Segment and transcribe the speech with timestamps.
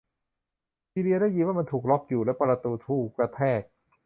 [0.91, 3.61] ซีเลียได้ยินว่ามันถูกล๊อคอยู่ และประตูถูกกระแทก